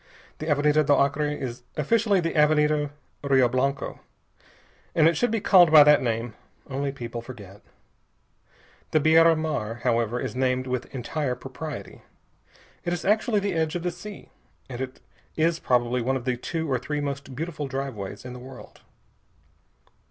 [0.39, 2.89] The Avenida do Acre is officially the Avenida
[3.23, 3.99] Rio Blanco,
[4.95, 6.33] and it should be called by that name,
[6.67, 7.61] only people forget.
[8.89, 12.01] The Beira Mar, however, is named with entire propriety.
[12.83, 14.31] It is actually the edge of the sea,
[14.67, 15.01] and it
[15.37, 18.81] is probably one of the two or three most beautiful driveways in the world.